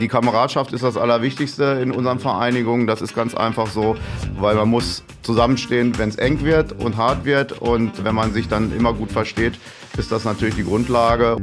[0.00, 2.86] Die Kameradschaft ist das Allerwichtigste in unseren Vereinigungen.
[2.86, 3.96] Das ist ganz einfach so,
[4.38, 7.60] weil man muss zusammenstehen, wenn es eng wird und hart wird.
[7.60, 9.58] Und wenn man sich dann immer gut versteht,
[9.98, 11.36] ist das natürlich die Grundlage.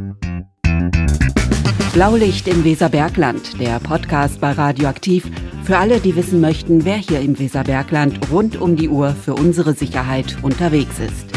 [1.93, 5.29] Blaulicht im Weserbergland, der Podcast bei Radioaktiv.
[5.63, 9.74] Für alle, die wissen möchten, wer hier im Weserbergland rund um die Uhr für unsere
[9.74, 11.37] Sicherheit unterwegs ist.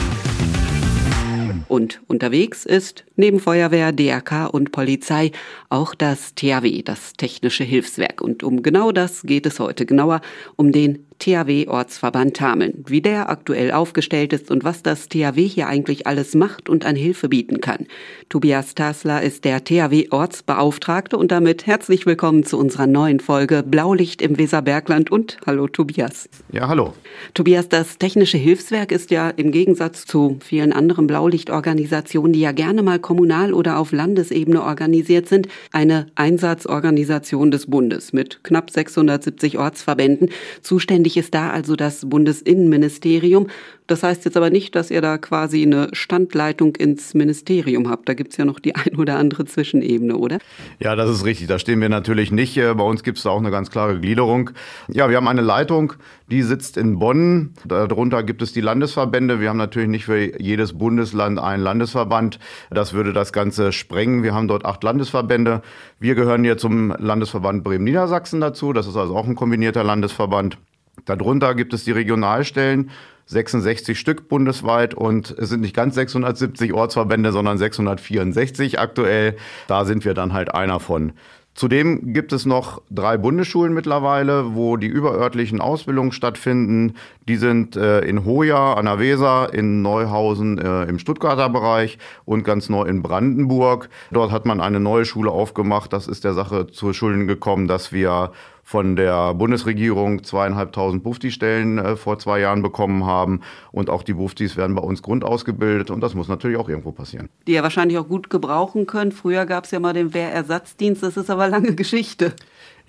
[1.71, 5.31] Und unterwegs ist neben Feuerwehr, DRK und Polizei
[5.69, 8.21] auch das THW, das Technische Hilfswerk.
[8.21, 10.21] Und um genau das geht es heute, genauer
[10.57, 16.07] um den THW-Ortsverband Tameln, wie der aktuell aufgestellt ist und was das THW hier eigentlich
[16.07, 17.87] alles macht und an Hilfe bieten kann.
[18.31, 24.39] Tobias Tasler ist der THW-Ortsbeauftragte und damit herzlich willkommen zu unserer neuen Folge Blaulicht im
[24.39, 26.29] Weserbergland und hallo Tobias.
[26.51, 26.95] Ja, hallo.
[27.35, 32.83] Tobias, das Technische Hilfswerk ist ja im Gegensatz zu vielen anderen Blaulichtorganisationen, die ja gerne
[32.83, 40.31] mal kommunal oder auf Landesebene organisiert sind, eine Einsatzorganisation des Bundes mit knapp 670 Ortsverbänden,
[40.63, 43.49] zuständig Zuständig ist da also das Bundesinnenministerium.
[43.89, 48.09] Das heißt jetzt aber nicht, dass ihr da quasi eine Standleitung ins Ministerium habt.
[48.09, 50.39] Da gibt es ja noch die ein oder andere Zwischenebene, oder?
[50.79, 51.49] Ja, das ist richtig.
[51.49, 52.57] Da stehen wir natürlich nicht.
[52.57, 54.51] Äh, bei uns gibt es da auch eine ganz klare Gliederung.
[54.87, 55.95] Ja, wir haben eine Leitung,
[56.31, 57.55] die sitzt in Bonn.
[57.65, 59.41] Darunter gibt es die Landesverbände.
[59.41, 62.39] Wir haben natürlich nicht für jedes Bundesland einen Landesverband.
[62.71, 64.23] Das würde das Ganze sprengen.
[64.23, 65.63] Wir haben dort acht Landesverbände.
[65.99, 68.73] Wir gehören hier zum Landesverband Bremen-Niedersachsen dazu.
[68.73, 70.59] Das ist also auch ein kombinierter Landesverband.
[71.05, 72.91] Darunter gibt es die Regionalstellen,
[73.27, 79.37] 66 Stück bundesweit und es sind nicht ganz 670 Ortsverbände, sondern 664 aktuell.
[79.69, 81.13] Da sind wir dann halt einer von.
[81.55, 86.95] Zudem gibt es noch drei Bundesschulen mittlerweile, wo die überörtlichen Ausbildungen stattfinden.
[87.29, 92.45] Die sind äh, in Hoja an der Weser, in Neuhausen äh, im Stuttgarter Bereich und
[92.45, 93.91] ganz neu in Brandenburg.
[94.13, 95.93] Dort hat man eine neue Schule aufgemacht.
[95.93, 98.33] Das ist der Sache zur Schulden gekommen, dass wir
[98.71, 103.41] von der Bundesregierung zweieinhalbtausend Bufti-Stellen äh, vor zwei Jahren bekommen haben.
[103.73, 105.91] Und auch die Buftis werden bei uns grundausgebildet.
[105.91, 107.31] Und das muss natürlich auch irgendwo passieren.
[107.49, 109.13] Die ihr wahrscheinlich auch gut gebrauchen könnt.
[109.13, 111.03] Früher gab es ja mal den Wehrersatzdienst.
[111.03, 112.33] Das ist aber lange Geschichte.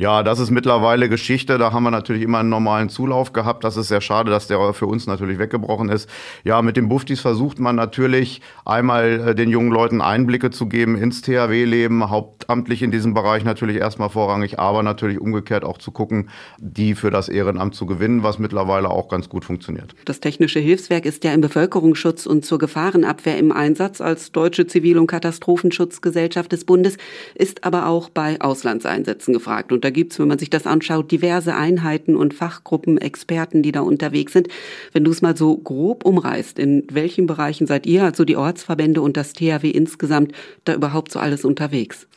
[0.02, 1.58] Ja, das ist mittlerweile Geschichte.
[1.58, 3.64] Da haben wir natürlich immer einen normalen Zulauf gehabt.
[3.64, 6.10] Das ist sehr schade, dass der für uns natürlich weggebrochen ist.
[6.44, 10.96] Ja, mit den Buftis versucht man natürlich einmal äh, den jungen Leuten Einblicke zu geben
[10.96, 12.10] ins THW-Leben,
[12.52, 17.10] hauptamtlich in diesem Bereich natürlich erstmal vorrangig, aber natürlich umgekehrt auch zu gucken, die für
[17.10, 19.96] das Ehrenamt zu gewinnen, was mittlerweile auch ganz gut funktioniert.
[20.04, 24.98] Das Technische Hilfswerk ist ja im Bevölkerungsschutz und zur Gefahrenabwehr im Einsatz als Deutsche Zivil-
[24.98, 26.98] und Katastrophenschutzgesellschaft des Bundes,
[27.36, 29.72] ist aber auch bei Auslandseinsätzen gefragt.
[29.72, 33.80] Und gibt es, wenn man sich das anschaut, diverse Einheiten und Fachgruppen, Experten, die da
[33.82, 34.50] unterwegs sind.
[34.92, 39.02] Wenn du es mal so grob umreißt, in welchen Bereichen seid ihr, also die Ortsverbände
[39.02, 40.34] und das THW insgesamt,
[40.66, 42.08] da überhaupt so alles unterwegs?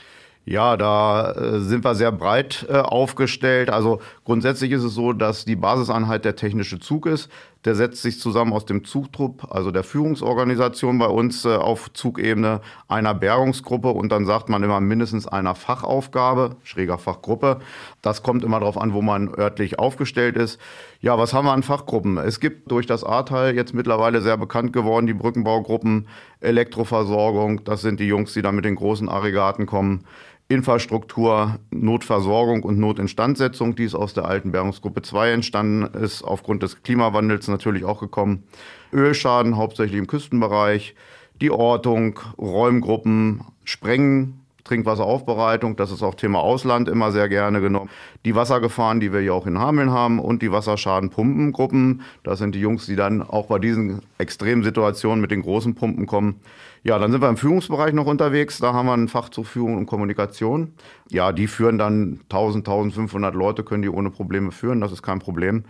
[0.46, 3.70] Ja, da äh, sind wir sehr breit äh, aufgestellt.
[3.70, 7.30] Also grundsätzlich ist es so, dass die Basiseinheit der technische Zug ist.
[7.64, 12.60] Der setzt sich zusammen aus dem Zugtrupp, also der Führungsorganisation bei uns äh, auf Zugebene,
[12.88, 17.60] einer Bergungsgruppe und dann sagt man immer mindestens einer Fachaufgabe, schräger Fachgruppe.
[18.02, 20.60] Das kommt immer darauf an, wo man örtlich aufgestellt ist.
[21.00, 22.18] Ja, was haben wir an Fachgruppen?
[22.18, 26.06] Es gibt durch das Ahrtal jetzt mittlerweile sehr bekannt geworden, die Brückenbaugruppen,
[26.40, 30.04] Elektroversorgung, das sind die Jungs, die da mit den großen Aggregaten kommen.
[30.48, 36.82] Infrastruktur, Notversorgung und Notinstandsetzung, die ist aus der alten Bergungsgruppe 2 entstanden ist, aufgrund des
[36.82, 38.44] Klimawandels natürlich auch gekommen.
[38.92, 40.94] Ölschaden hauptsächlich im Küstenbereich,
[41.40, 47.90] die Ortung, Räumgruppen, Sprengen, Trinkwasseraufbereitung, das ist auch Thema Ausland immer sehr gerne genommen.
[48.24, 52.60] Die Wassergefahren, die wir hier auch in Hameln haben und die Wasserschadenpumpengruppen, das sind die
[52.60, 56.40] Jungs, die dann auch bei diesen extremen Situationen mit den großen Pumpen kommen.
[56.82, 59.76] Ja, dann sind wir im Führungsbereich noch unterwegs, da haben wir ein Fach zur Führung
[59.76, 60.72] und Kommunikation.
[61.10, 65.18] Ja, die führen dann 1000, 1500 Leute, können die ohne Probleme führen, das ist kein
[65.18, 65.64] Problem.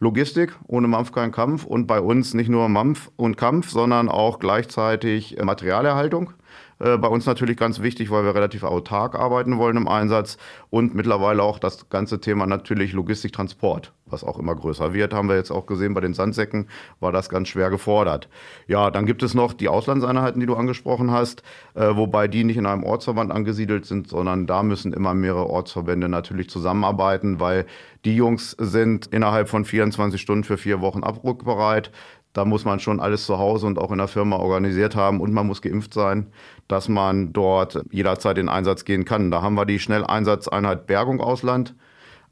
[0.00, 4.38] Logistik, ohne Mampf kein Kampf und bei uns nicht nur Mampf und Kampf, sondern auch
[4.38, 6.32] gleichzeitig Materialerhaltung.
[6.80, 10.38] Äh, bei uns natürlich ganz wichtig, weil wir relativ autark arbeiten wollen im Einsatz
[10.70, 15.28] und mittlerweile auch das ganze Thema natürlich Logistik, Transport, was auch immer größer wird, haben
[15.28, 16.68] wir jetzt auch gesehen bei den Sandsäcken,
[17.00, 18.28] war das ganz schwer gefordert.
[18.66, 21.42] Ja, dann gibt es noch die Auslandseinheiten, die du angesprochen hast,
[21.74, 26.08] äh, wobei die nicht in einem Ortsverband angesiedelt sind, sondern da müssen immer mehrere Ortsverbände
[26.08, 27.66] natürlich zusammenarbeiten, weil
[28.04, 31.90] die Jungs sind innerhalb von 24 Stunden für vier Wochen abrückbereit.
[32.38, 35.32] Da muss man schon alles zu Hause und auch in der Firma organisiert haben und
[35.32, 36.28] man muss geimpft sein,
[36.68, 39.32] dass man dort jederzeit in Einsatz gehen kann.
[39.32, 41.74] Da haben wir die Schnelleinsatzeinheit Bergung Ausland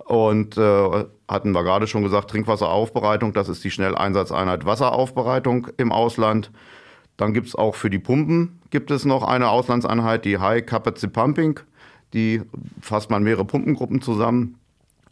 [0.05, 6.53] und äh, hatten wir gerade schon gesagt, Trinkwasseraufbereitung, das ist die Schnelleinsatzeinheit Wasseraufbereitung im Ausland.
[7.17, 11.09] Dann gibt es auch für die Pumpen gibt es noch eine Auslandseinheit, die High Capacity
[11.09, 11.59] Pumping.
[12.15, 12.43] Die
[12.81, 14.57] fasst man mehrere Pumpengruppen zusammen.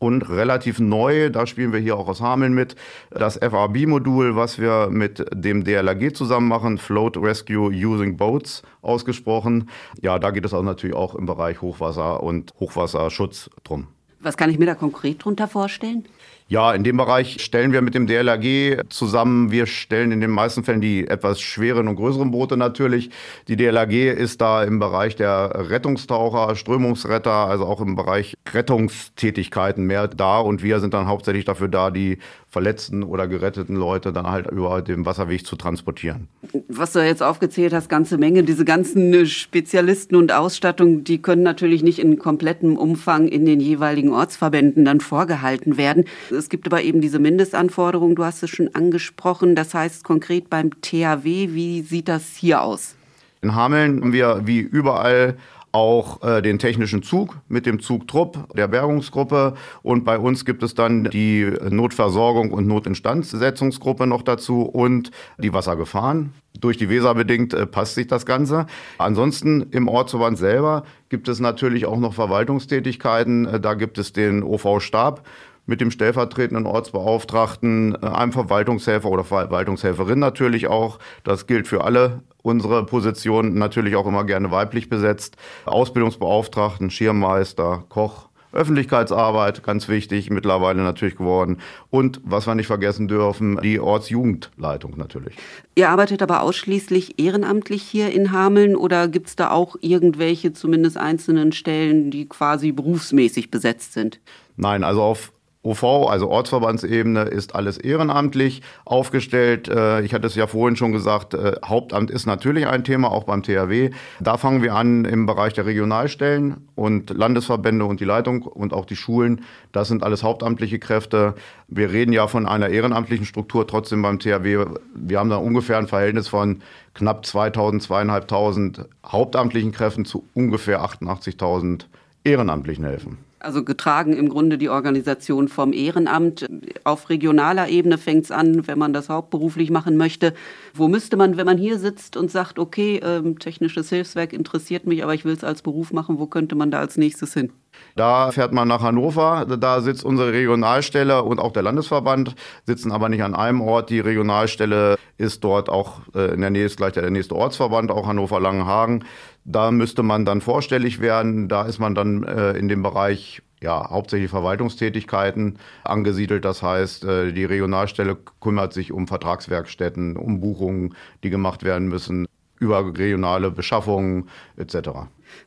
[0.05, 2.77] Und relativ neu, da spielen wir hier auch aus Hameln mit,
[3.09, 9.71] das FRB-Modul, was wir mit dem DLRG zusammen machen, Float Rescue Using Boats ausgesprochen.
[10.03, 13.87] Ja, da geht es auch natürlich auch im Bereich Hochwasser und Hochwasserschutz drum.
[14.21, 16.05] Was kann ich mir da konkret darunter vorstellen?
[16.47, 19.51] Ja, in dem Bereich stellen wir mit dem DLRG zusammen.
[19.51, 23.09] Wir stellen in den meisten Fällen die etwas schweren und größeren Boote natürlich.
[23.49, 30.07] Die DLRG ist da im Bereich der Rettungstaucher, Strömungsretter, also auch im Bereich Rettungstätigkeiten mehr
[30.07, 30.39] da.
[30.39, 32.19] Und wir sind dann hauptsächlich dafür da, die
[32.55, 36.29] verletzten oder geretteten Leute dann halt über den Wasserweg zu transportieren.
[36.69, 41.83] Was du jetzt aufgezählt hast, ganze Menge, diese ganzen Spezialisten und Ausstattung, die können natürlich
[41.83, 46.05] nicht in komplettem Umfang in den jeweiligen Ortsverbänden dann vorgehalten werden.
[46.35, 49.55] Es gibt aber eben diese Mindestanforderungen, du hast es schon angesprochen.
[49.55, 52.95] Das heißt konkret beim THW, wie sieht das hier aus?
[53.41, 55.37] In Hameln haben wir wie überall
[55.75, 60.75] auch äh, den technischen Zug mit dem Zugtrupp der Bergungsgruppe und bei uns gibt es
[60.75, 66.33] dann die Notversorgung und Notinstandsetzungsgruppe noch dazu und die Wassergefahren.
[66.61, 68.67] Durch die Weser bedingt äh, passt sich das Ganze.
[68.99, 73.47] Ansonsten im Ortsverband selber gibt es natürlich auch noch Verwaltungstätigkeiten.
[73.47, 75.27] Äh, da gibt es den OV-Stab
[75.67, 80.99] mit dem stellvertretenden Ortsbeauftragten, äh, einem Verwaltungshelfer oder Verwaltungshelferin natürlich auch.
[81.25, 85.37] Das gilt für alle unsere Positionen, natürlich auch immer gerne weiblich besetzt.
[85.65, 91.59] Ausbildungsbeauftragten, Schirmmeister, Koch, Öffentlichkeitsarbeit, ganz wichtig, mittlerweile natürlich geworden.
[91.91, 95.35] Und was wir nicht vergessen dürfen, die Ortsjugendleitung natürlich.
[95.75, 100.97] Ihr arbeitet aber ausschließlich ehrenamtlich hier in Hameln oder gibt es da auch irgendwelche, zumindest
[100.97, 104.21] einzelnen Stellen, die quasi berufsmäßig besetzt sind?
[104.57, 105.33] Nein, also auf
[105.65, 109.67] OV, also Ortsverbandsebene, ist alles ehrenamtlich aufgestellt.
[109.69, 113.25] Äh, ich hatte es ja vorhin schon gesagt, äh, Hauptamt ist natürlich ein Thema, auch
[113.25, 113.91] beim THW.
[114.21, 118.85] Da fangen wir an im Bereich der Regionalstellen und Landesverbände und die Leitung und auch
[118.85, 119.43] die Schulen.
[119.73, 121.35] Das sind alles hauptamtliche Kräfte.
[121.69, 124.67] Wir reden ja von einer ehrenamtlichen Struktur trotzdem beim THW.
[124.95, 126.61] Wir haben da ungefähr ein Verhältnis von
[126.93, 131.87] knapp 2000, 2500 hauptamtlichen Kräften zu ungefähr 88.000
[132.23, 133.19] ehrenamtlichen Helfen.
[133.45, 136.47] Also getragen im Grunde die Organisation vom Ehrenamt.
[136.85, 140.33] Auf regionaler Ebene fängt es an, wenn man das hauptberuflich machen möchte.
[140.73, 145.03] Wo müsste man, wenn man hier sitzt und sagt, okay, ähm, technisches Hilfswerk interessiert mich,
[145.03, 147.53] aber ich will es als Beruf machen, wo könnte man da als nächstes hin?
[147.97, 153.09] Da fährt man nach Hannover, da sitzt unsere Regionalstelle und auch der Landesverband, sitzen aber
[153.09, 153.91] nicht an einem Ort.
[153.91, 158.07] Die Regionalstelle ist dort auch äh, in der Nähe, ist gleich der nächste Ortsverband, auch
[158.07, 159.05] Hannover-Langenhagen.
[159.45, 161.49] Da müsste man dann vorstellig werden.
[161.49, 166.45] Da ist man dann äh, in dem Bereich ja, hauptsächlich Verwaltungstätigkeiten angesiedelt.
[166.45, 172.27] Das heißt, äh, die Regionalstelle kümmert sich um Vertragswerkstätten, um Buchungen, die gemacht werden müssen,
[172.61, 174.91] über regionale Beschaffungen etc.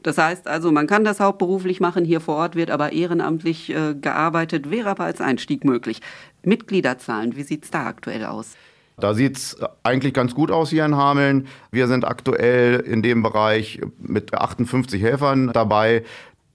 [0.03, 3.93] Das heißt also, man kann das hauptberuflich machen, hier vor Ort wird aber ehrenamtlich äh,
[3.93, 6.01] gearbeitet, wäre aber als Einstieg möglich.
[6.43, 8.55] Mitgliederzahlen, wie sieht es da aktuell aus?
[8.99, 11.47] Da sieht es eigentlich ganz gut aus hier in Hameln.
[11.69, 16.03] Wir sind aktuell in dem Bereich mit 58 Helfern dabei.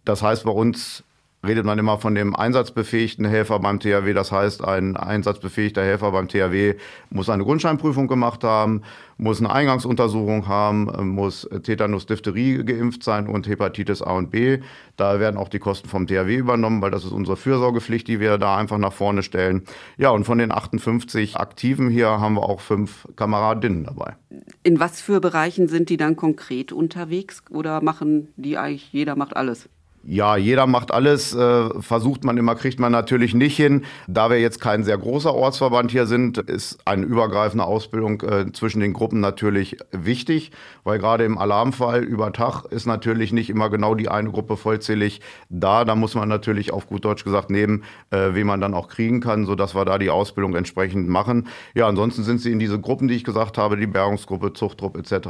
[0.04, 1.04] Das heißt, bei uns
[1.44, 4.12] redet man immer von dem einsatzbefähigten Helfer beim THW.
[4.12, 6.74] Das heißt, ein einsatzbefähigter Helfer beim THW
[7.10, 8.82] muss eine Grundscheinprüfung gemacht haben,
[9.16, 14.58] muss eine Eingangsuntersuchung haben, muss Tetanus, Diphtherie geimpft sein und Hepatitis A und B.
[14.96, 18.38] Da werden auch die Kosten vom THW übernommen, weil das ist unsere Fürsorgepflicht, die wir
[18.38, 19.62] da einfach nach vorne stellen.
[19.96, 24.16] Ja, und von den 58 Aktiven hier haben wir auch fünf Kameradinnen dabei.
[24.62, 29.37] In was für Bereichen sind die dann konkret unterwegs oder machen die eigentlich, jeder macht
[29.37, 29.68] alles?
[30.04, 33.85] Ja, jeder macht alles, äh, versucht man immer, kriegt man natürlich nicht hin.
[34.09, 38.80] Da wir jetzt kein sehr großer Ortsverband hier sind, ist eine übergreifende Ausbildung äh, zwischen
[38.80, 40.50] den Gruppen natürlich wichtig,
[40.82, 45.21] weil gerade im Alarmfall über Tag ist natürlich nicht immer genau die eine Gruppe vollzählig
[45.49, 45.85] da.
[45.85, 49.21] Da muss man natürlich auf gut Deutsch gesagt nehmen, äh, wen man dann auch kriegen
[49.21, 51.47] kann, sodass wir da die Ausbildung entsprechend machen.
[51.75, 55.12] Ja, ansonsten sind sie in diese Gruppen, die ich gesagt habe, die Bergungsgruppe, Zuchttrupp etc.
[55.12, 55.28] Äh,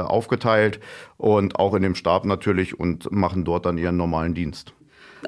[0.00, 0.80] aufgeteilt
[1.18, 4.72] und auch in dem Stab natürlich und machen dort dann ihren normalen normalen Dienst.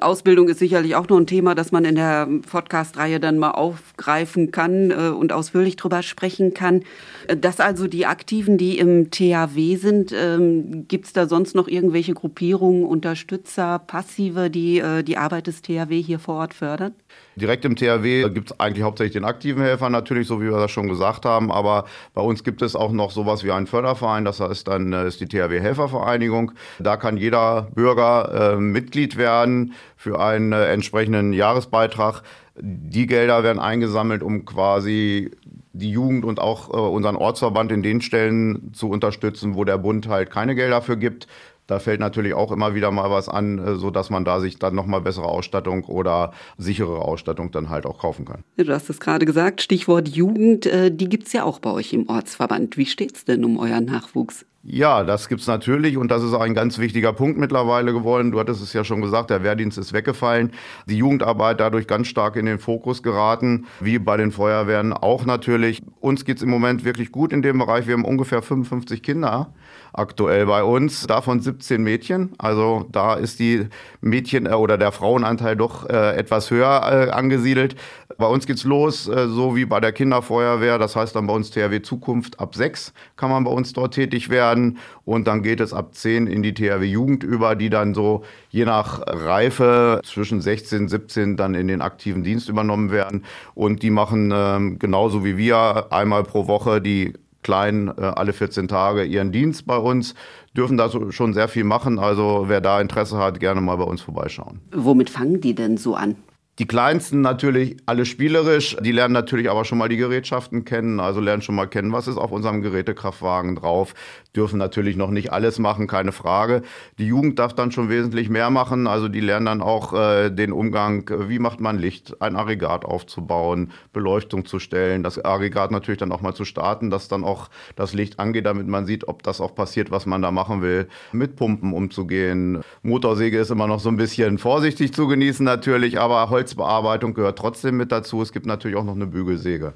[0.02, 4.50] Ausbildung ist sicherlich auch noch ein Thema, das man in der Podcast-Reihe dann mal aufgreifen
[4.50, 6.82] kann äh, und ausführlich drüber sprechen kann.
[7.28, 11.66] Äh, dass also die Aktiven, die im THW sind, ähm, gibt es da sonst noch
[11.66, 16.94] irgendwelche Gruppierungen, Unterstützer, Passive, die äh, die Arbeit des THW hier vor Ort fördern?
[17.36, 20.70] Direkt im THW gibt es eigentlich hauptsächlich den aktiven Helfer natürlich, so wie wir das
[20.70, 21.52] schon gesagt haben.
[21.52, 25.20] Aber bei uns gibt es auch noch sowas wie einen Förderverein, das heißt dann ist
[25.20, 26.52] die THW Helfervereinigung.
[26.78, 32.22] Da kann jeder Bürger äh, Mitglied werden für einen äh, entsprechenden Jahresbeitrag.
[32.58, 35.30] Die Gelder werden eingesammelt, um quasi
[35.74, 40.08] die Jugend und auch äh, unseren Ortsverband in den Stellen zu unterstützen, wo der Bund
[40.08, 41.26] halt keine Gelder für gibt.
[41.66, 44.74] Da fällt natürlich auch immer wieder mal was an, äh, sodass man da sich dann
[44.74, 48.44] nochmal bessere Ausstattung oder sichere Ausstattung dann halt auch kaufen kann.
[48.56, 51.92] Du hast es gerade gesagt, Stichwort Jugend, äh, die gibt es ja auch bei euch
[51.92, 52.76] im Ortsverband.
[52.76, 54.46] Wie steht es denn um euren Nachwuchs?
[54.68, 58.32] Ja, das gibt's natürlich und das ist auch ein ganz wichtiger Punkt mittlerweile geworden.
[58.32, 60.50] Du hattest es ja schon gesagt, der Wehrdienst ist weggefallen.
[60.86, 65.82] Die Jugendarbeit dadurch ganz stark in den Fokus geraten, wie bei den Feuerwehren auch natürlich.
[66.00, 67.86] Uns geht's im Moment wirklich gut in dem Bereich.
[67.86, 69.52] Wir haben ungefähr 55 Kinder
[69.92, 72.32] aktuell bei uns, davon 17 Mädchen.
[72.38, 73.68] Also da ist die
[74.00, 77.76] Mädchen- äh, oder der Frauenanteil doch äh, etwas höher äh, angesiedelt.
[78.18, 80.78] Bei uns geht's los, äh, so wie bei der Kinderfeuerwehr.
[80.78, 84.28] Das heißt dann bei uns THW Zukunft ab 6 kann man bei uns dort tätig
[84.28, 84.55] werden.
[85.04, 88.64] Und dann geht es ab 10 in die THW Jugend über, die dann so je
[88.64, 93.24] nach Reife zwischen 16, 17 dann in den aktiven Dienst übernommen werden.
[93.54, 97.14] Und die machen ähm, genauso wie wir einmal pro Woche die
[97.46, 100.16] Kleinen äh, alle 14 Tage ihren Dienst bei uns,
[100.56, 102.00] dürfen da schon sehr viel machen.
[102.00, 104.60] Also wer da Interesse hat, gerne mal bei uns vorbeischauen.
[104.74, 106.16] Womit fangen die denn so an?
[106.58, 111.20] Die Kleinsten natürlich alle spielerisch, die lernen natürlich aber schon mal die Gerätschaften kennen, also
[111.20, 113.92] lernen schon mal kennen, was ist auf unserem Gerätekraftwagen drauf,
[114.34, 116.62] dürfen natürlich noch nicht alles machen, keine Frage.
[116.98, 120.50] Die Jugend darf dann schon wesentlich mehr machen, also die lernen dann auch äh, den
[120.50, 126.10] Umgang, wie macht man Licht, ein Aggregat aufzubauen, Beleuchtung zu stellen, das Aggregat natürlich dann
[126.10, 129.42] auch mal zu starten, dass dann auch das Licht angeht, damit man sieht, ob das
[129.42, 132.62] auch passiert, was man da machen will, mit Pumpen umzugehen.
[132.82, 137.38] Motorsäge ist immer noch so ein bisschen vorsichtig zu genießen natürlich, aber Holz Holzbearbeitung gehört
[137.38, 138.22] trotzdem mit dazu.
[138.22, 139.72] Es gibt natürlich auch noch eine Bügelsäge.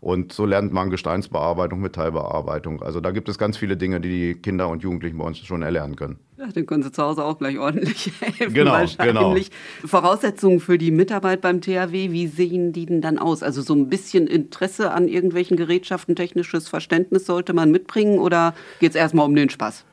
[0.00, 2.82] Und so lernt man Gesteinsbearbeitung, Metallbearbeitung.
[2.82, 5.62] Also da gibt es ganz viele Dinge, die die Kinder und Jugendlichen bei uns schon
[5.62, 6.18] erlernen können.
[6.38, 8.54] Ja, dann können sie zu Hause auch gleich ordentlich helfen.
[8.54, 9.50] Genau, wahrscheinlich.
[9.50, 9.88] Genau.
[9.88, 13.42] Voraussetzungen für die Mitarbeit beim THW, wie sehen die denn dann aus?
[13.42, 18.90] Also so ein bisschen Interesse an irgendwelchen Gerätschaften, technisches Verständnis sollte man mitbringen oder geht
[18.90, 19.84] es erstmal um den Spaß?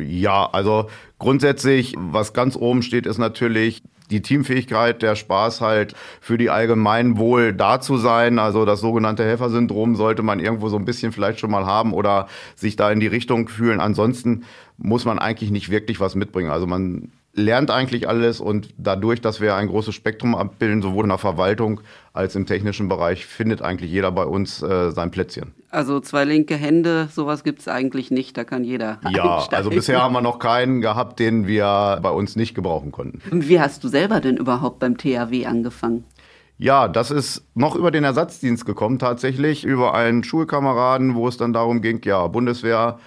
[0.00, 6.38] Ja, also grundsätzlich, was ganz oben steht, ist natürlich die Teamfähigkeit, der Spaß halt für
[6.38, 8.38] die Allgemeinwohl da zu sein.
[8.38, 12.28] Also das sogenannte Helfersyndrom sollte man irgendwo so ein bisschen vielleicht schon mal haben oder
[12.54, 13.80] sich da in die Richtung fühlen.
[13.80, 14.44] Ansonsten
[14.76, 16.50] muss man eigentlich nicht wirklich was mitbringen.
[16.50, 21.08] Also man lernt eigentlich alles und dadurch, dass wir ein großes Spektrum abbilden, sowohl in
[21.08, 21.80] der Verwaltung
[22.12, 25.54] als im technischen Bereich, findet eigentlich jeder bei uns äh, sein Plätzchen.
[25.70, 29.00] Also zwei linke Hände, sowas gibt es eigentlich nicht, da kann jeder.
[29.08, 29.56] Ja, einsteigen.
[29.56, 33.22] also bisher haben wir noch keinen gehabt, den wir bei uns nicht gebrauchen konnten.
[33.48, 36.04] Wie hast du selber denn überhaupt beim THW angefangen?
[36.58, 41.54] Ja, das ist noch über den Ersatzdienst gekommen, tatsächlich, über einen Schulkameraden, wo es dann
[41.54, 42.98] darum ging, ja, Bundeswehr,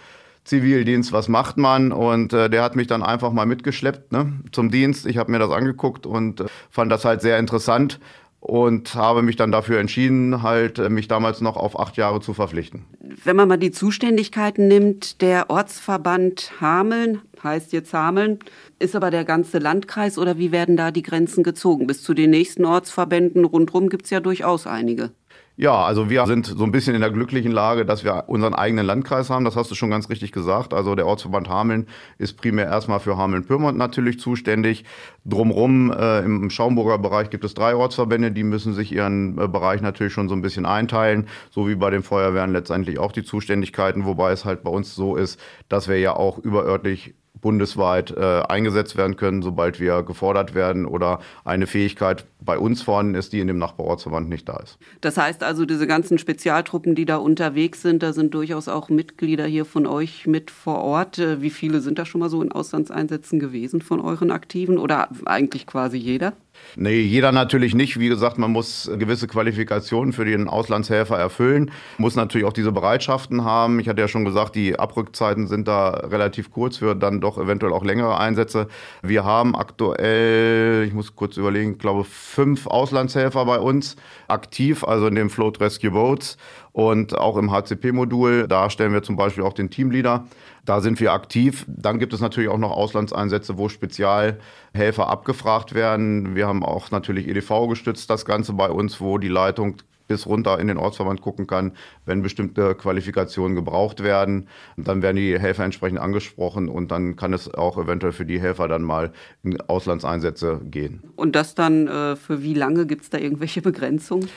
[0.45, 1.91] Zivildienst, was macht man?
[1.91, 5.05] Und äh, der hat mich dann einfach mal mitgeschleppt ne, zum Dienst.
[5.05, 7.99] Ich habe mir das angeguckt und äh, fand das halt sehr interessant
[8.45, 12.35] und habe mich dann dafür entschieden, halt äh, mich damals noch auf acht Jahre zu
[12.35, 12.85] verpflichten.
[13.23, 18.37] Wenn man mal die Zuständigkeiten nimmt, der Ortsverband Hameln, heißt jetzt Hameln,
[18.77, 21.87] ist aber der ganze Landkreis oder wie werden da die Grenzen gezogen?
[21.87, 25.09] Bis zu den nächsten Ortsverbänden rundherum gibt es ja durchaus einige.
[25.57, 28.85] Ja, also wir sind so ein bisschen in der glücklichen Lage, dass wir unseren eigenen
[28.85, 29.45] Landkreis haben.
[29.45, 30.73] Das hast du schon ganz richtig gesagt.
[30.73, 34.83] Also der Ortsverband Hameln ist primär erstmal für Hameln-Pyrmont natürlich zuständig.
[35.23, 39.81] Drumrum äh, im Schaumburger Bereich gibt es drei Ortsverbände, die müssen sich ihren äh, Bereich
[39.81, 44.03] natürlich schon so ein bisschen einteilen, so wie bei den Feuerwehren letztendlich auch die Zuständigkeiten,
[44.03, 48.97] wobei es halt bei uns so ist, dass wir ja auch überörtlich bundesweit äh, eingesetzt
[48.97, 53.47] werden können, sobald wir gefordert werden oder eine Fähigkeit bei uns vorhanden ist, die in
[53.47, 54.77] dem Nachbarortsverband nicht da ist.
[55.01, 59.45] Das heißt also, diese ganzen Spezialtruppen, die da unterwegs sind, da sind durchaus auch Mitglieder
[59.45, 61.19] hier von euch mit vor Ort.
[61.19, 65.09] Äh, wie viele sind da schon mal so in Auslandseinsätzen gewesen von euren Aktiven oder
[65.25, 66.33] eigentlich quasi jeder?
[66.75, 67.99] Nee, jeder natürlich nicht.
[67.99, 73.43] Wie gesagt, man muss gewisse Qualifikationen für den Auslandshelfer erfüllen, muss natürlich auch diese Bereitschaften
[73.43, 73.79] haben.
[73.79, 77.71] Ich hatte ja schon gesagt, die Abrückzeiten sind da relativ kurz für dann doch eventuell
[77.71, 78.67] auch längere Einsätze.
[79.01, 83.95] Wir haben aktuell, ich muss kurz überlegen, ich glaube fünf Auslandshelfer bei uns
[84.27, 86.37] aktiv, also in dem Float Rescue Boats
[86.75, 88.49] und auch im HCP-Modul.
[88.49, 90.27] Da stellen wir zum Beispiel auch den Teamleader.
[90.65, 91.63] Da sind wir aktiv.
[91.67, 96.35] Dann gibt es natürlich auch noch Auslandseinsätze, wo Spezialhelfer abgefragt werden.
[96.35, 99.77] Wir haben auch natürlich EDV gestützt, das Ganze bei uns, wo die Leitung
[100.09, 101.71] bis runter in den Ortsverband gucken kann,
[102.05, 104.49] wenn bestimmte Qualifikationen gebraucht werden.
[104.75, 108.67] Dann werden die Helfer entsprechend angesprochen und dann kann es auch eventuell für die Helfer
[108.67, 109.13] dann mal
[109.43, 111.01] in Auslandseinsätze gehen.
[111.15, 112.85] Und das dann äh, für wie lange?
[112.85, 114.27] Gibt es da irgendwelche Begrenzungen?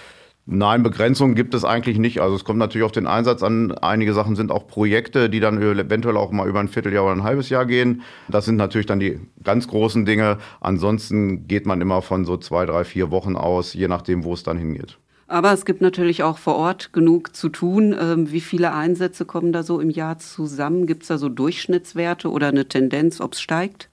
[0.51, 2.23] Nein, Begrenzungen gibt es eigentlich nicht.
[2.23, 3.71] Also es kommt natürlich auf den Einsatz an.
[3.73, 7.23] Einige Sachen sind auch Projekte, die dann eventuell auch mal über ein Vierteljahr oder ein
[7.23, 8.01] halbes Jahr gehen.
[8.29, 10.39] Das sind natürlich dann die ganz großen Dinge.
[10.63, 14.43] Ansonsten geht man immer von so zwei, drei, vier Wochen aus, je nachdem, wo es
[14.43, 14.97] dann hingeht.
[15.27, 17.95] Aber es gibt natürlich auch vor Ort genug zu tun.
[18.01, 20.87] Ähm, wie viele Einsätze kommen da so im Jahr zusammen?
[20.87, 23.91] Gibt es da so Durchschnittswerte oder eine Tendenz, ob es steigt?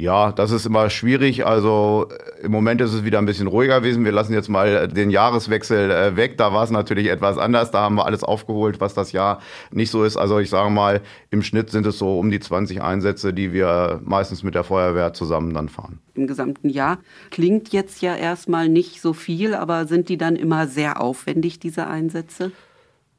[0.00, 1.44] Ja, das ist immer schwierig.
[1.44, 4.02] Also äh, im Moment ist es wieder ein bisschen ruhiger gewesen.
[4.06, 6.38] Wir lassen jetzt mal den Jahreswechsel äh, weg.
[6.38, 7.70] Da war es natürlich etwas anders.
[7.70, 10.16] Da haben wir alles aufgeholt, was das Jahr nicht so ist.
[10.16, 14.00] Also ich sage mal, im Schnitt sind es so um die 20 Einsätze, die wir
[14.02, 15.98] meistens mit der Feuerwehr zusammen dann fahren.
[16.14, 16.98] Im gesamten Jahr
[17.30, 21.88] klingt jetzt ja erstmal nicht so viel, aber sind die dann immer sehr aufwendig, diese
[21.88, 22.52] Einsätze?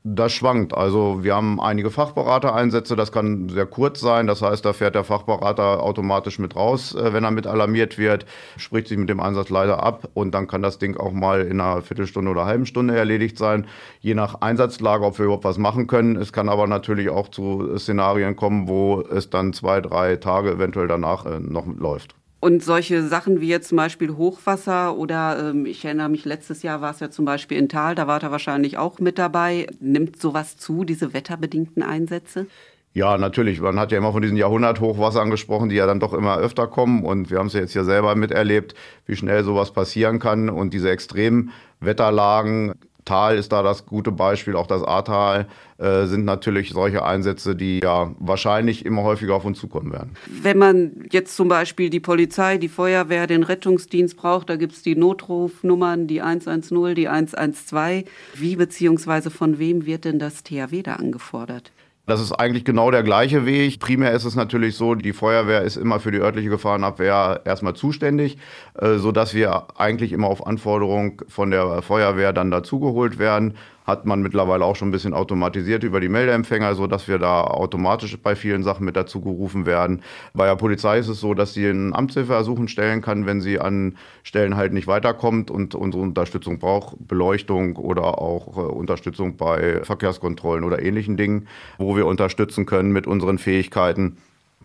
[0.03, 0.73] Das schwankt.
[0.73, 4.25] Also wir haben einige Fachberatereinsätze, das kann sehr kurz sein.
[4.25, 8.25] Das heißt, da fährt der Fachberater automatisch mit raus, äh, wenn er mit alarmiert wird,
[8.57, 11.83] spricht sich mit dem Einsatzleiter ab und dann kann das Ding auch mal in einer
[11.83, 13.67] Viertelstunde oder halben Stunde erledigt sein,
[13.99, 16.15] je nach Einsatzlage, ob wir überhaupt was machen können.
[16.15, 20.87] Es kann aber natürlich auch zu Szenarien kommen, wo es dann zwei, drei Tage eventuell
[20.87, 22.15] danach äh, noch läuft.
[22.41, 26.81] Und solche Sachen wie jetzt zum Beispiel Hochwasser oder ähm, ich erinnere mich, letztes Jahr
[26.81, 29.67] war es ja zum Beispiel in Tal, da war er wahrscheinlich auch mit dabei.
[29.79, 32.47] Nimmt sowas zu, diese wetterbedingten Einsätze?
[32.93, 33.61] Ja, natürlich.
[33.61, 37.05] Man hat ja immer von diesen Jahrhunderthochwassern gesprochen, die ja dann doch immer öfter kommen.
[37.05, 38.73] Und wir haben es ja jetzt hier selber miterlebt,
[39.05, 40.49] wie schnell sowas passieren kann.
[40.49, 42.73] Und diese extremen Wetterlagen
[43.11, 45.45] Tal ist da das gute Beispiel, auch das Ahrtal
[45.79, 50.11] äh, sind natürlich solche Einsätze, die ja wahrscheinlich immer häufiger auf uns zukommen werden.
[50.27, 54.81] Wenn man jetzt zum Beispiel die Polizei, die Feuerwehr, den Rettungsdienst braucht, da gibt es
[54.81, 58.05] die Notrufnummern, die 110, die 112.
[58.35, 59.29] Wie bzw.
[59.29, 61.73] von wem wird denn das THW da angefordert?
[62.07, 63.79] Das ist eigentlich genau der gleiche Weg.
[63.79, 68.37] Primär ist es natürlich so, die Feuerwehr ist immer für die örtliche Gefahrenabwehr erstmal zuständig,
[68.77, 73.55] äh, sodass wir eigentlich immer auf Anforderung von der Feuerwehr dann dazugeholt werden
[73.91, 78.17] hat man mittlerweile auch schon ein bisschen automatisiert über die Meldeempfänger, sodass wir da automatisch
[78.17, 80.01] bei vielen Sachen mit dazu gerufen werden.
[80.33, 83.97] Bei der Polizei ist es so, dass sie einen Amtshilfeersuchen stellen kann, wenn sie an
[84.23, 90.63] Stellen halt nicht weiterkommt und unsere Unterstützung braucht, Beleuchtung oder auch äh, Unterstützung bei Verkehrskontrollen
[90.63, 94.17] oder ähnlichen Dingen, wo wir unterstützen können mit unseren Fähigkeiten.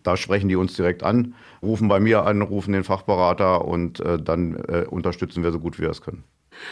[0.03, 4.23] Da sprechen die uns direkt an, rufen bei mir an, rufen den Fachberater und äh,
[4.23, 6.23] dann äh, unterstützen wir so gut wir es können.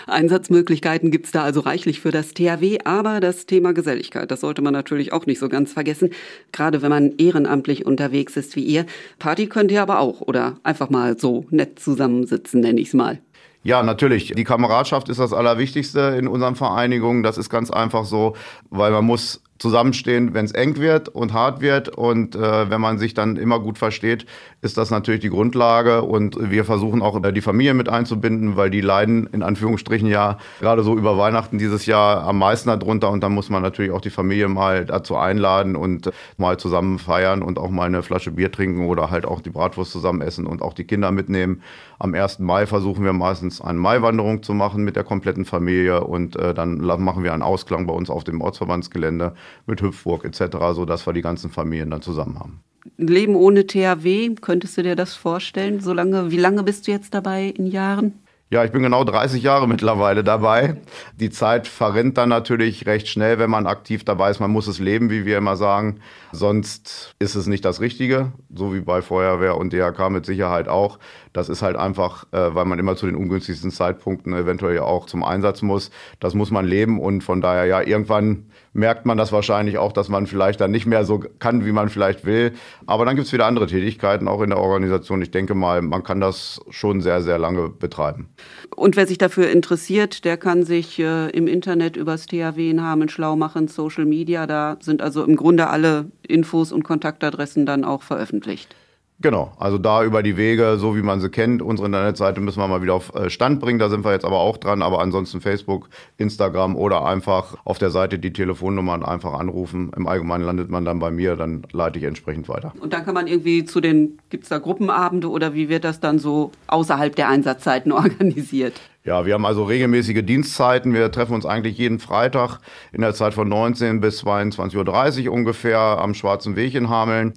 [0.06, 4.62] Einsatzmöglichkeiten gibt es da also reichlich für das THW, aber das Thema Geselligkeit, das sollte
[4.62, 6.10] man natürlich auch nicht so ganz vergessen,
[6.52, 8.86] gerade wenn man ehrenamtlich unterwegs ist wie ihr.
[9.18, 13.20] Party könnt ihr aber auch oder einfach mal so nett zusammensitzen, nenne ich es mal.
[13.64, 14.32] Ja, natürlich.
[14.32, 17.22] Die Kameradschaft ist das Allerwichtigste in unseren Vereinigungen.
[17.22, 18.36] Das ist ganz einfach so,
[18.68, 21.88] weil man muss zusammenstehen, wenn es eng wird und hart wird.
[21.88, 24.26] Und äh, wenn man sich dann immer gut versteht,
[24.60, 26.02] ist das natürlich die Grundlage.
[26.02, 30.36] Und wir versuchen auch äh, die Familie mit einzubinden, weil die leiden in Anführungsstrichen ja
[30.60, 33.10] gerade so über Weihnachten dieses Jahr am meisten darunter.
[33.10, 37.42] Und dann muss man natürlich auch die Familie mal dazu einladen und mal zusammen feiern
[37.42, 40.60] und auch mal eine Flasche Bier trinken oder halt auch die Bratwurst zusammen essen und
[40.60, 41.62] auch die Kinder mitnehmen.
[41.98, 42.40] Am 1.
[42.40, 46.76] Mai versuchen wir meistens eine Maiwanderung zu machen mit der kompletten Familie und äh, dann
[46.78, 49.32] machen wir einen Ausklang bei uns auf dem Ortsverbandsgelände
[49.66, 52.60] mit Hüpfburg etc., sodass wir die ganzen Familien dann zusammen haben.
[52.96, 55.80] Leben ohne THW, könntest du dir das vorstellen?
[55.80, 58.24] So lange, wie lange bist du jetzt dabei in Jahren?
[58.50, 60.76] Ja, ich bin genau 30 Jahre mittlerweile dabei.
[61.18, 64.38] Die Zeit verrinnt dann natürlich recht schnell, wenn man aktiv dabei ist.
[64.38, 66.00] Man muss es leben, wie wir immer sagen.
[66.30, 70.98] Sonst ist es nicht das Richtige, so wie bei Feuerwehr und DRK mit Sicherheit auch.
[71.34, 75.24] Das ist halt einfach, äh, weil man immer zu den ungünstigsten Zeitpunkten eventuell auch zum
[75.24, 75.90] Einsatz muss.
[76.20, 80.08] Das muss man leben und von daher ja, irgendwann merkt man das wahrscheinlich auch, dass
[80.08, 82.52] man vielleicht dann nicht mehr so kann, wie man vielleicht will.
[82.86, 85.22] Aber dann gibt es wieder andere Tätigkeiten auch in der Organisation.
[85.22, 88.28] Ich denke mal, man kann das schon sehr, sehr lange betreiben.
[88.76, 93.08] Und wer sich dafür interessiert, der kann sich äh, im Internet übers THW in Hameln
[93.08, 94.46] schlau machen, Social Media.
[94.46, 98.76] Da sind also im Grunde alle Infos und Kontaktadressen dann auch veröffentlicht.
[99.20, 101.62] Genau, also da über die Wege, so wie man sie kennt.
[101.62, 104.40] Unsere Internetseite müssen wir mal wieder auf äh, Stand bringen, da sind wir jetzt aber
[104.40, 104.82] auch dran.
[104.82, 109.92] Aber ansonsten Facebook, Instagram oder einfach auf der Seite die Telefonnummern einfach anrufen.
[109.96, 112.72] Im Allgemeinen landet man dann bei mir, dann leite ich entsprechend weiter.
[112.80, 116.00] Und dann kann man irgendwie zu den, gibt es da Gruppenabende oder wie wird das
[116.00, 118.80] dann so außerhalb der Einsatzzeiten organisiert?
[119.04, 120.92] Ja, wir haben also regelmäßige Dienstzeiten.
[120.92, 122.58] Wir treffen uns eigentlich jeden Freitag
[122.90, 127.34] in der Zeit von 19 bis 22.30 Uhr ungefähr am Schwarzen Weg in Hameln.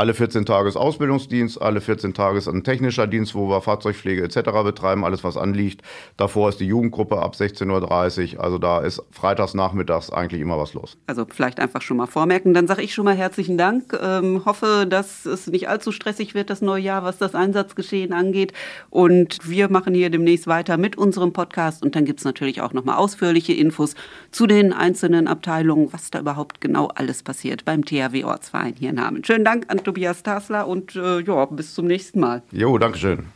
[0.00, 4.22] Alle 14 Tage ist Ausbildungsdienst, alle 14 Tage ist ein technischer Dienst, wo wir Fahrzeugpflege
[4.22, 4.50] etc.
[4.64, 5.82] betreiben, alles was anliegt.
[6.16, 8.42] Davor ist die Jugendgruppe ab 16.30 Uhr.
[8.42, 10.96] Also da ist freitags nachmittags eigentlich immer was los.
[11.06, 12.54] Also vielleicht einfach schon mal vormerken.
[12.54, 13.92] Dann sage ich schon mal herzlichen Dank.
[14.02, 18.54] Ähm, hoffe, dass es nicht allzu stressig wird, das neue Jahr, was das Einsatzgeschehen angeht.
[18.88, 21.84] Und wir machen hier demnächst weiter mit unserem Podcast.
[21.84, 23.94] Und dann gibt es natürlich auch nochmal ausführliche Infos
[24.30, 28.98] zu den einzelnen Abteilungen, was da überhaupt genau alles passiert beim THW Ortsverein hier in
[28.98, 29.24] Hameln.
[29.24, 32.44] Schönen Dank an Tobias Tasler und äh, ja, bis zum nächsten Mal.
[32.52, 33.26] Jo, Dankeschön.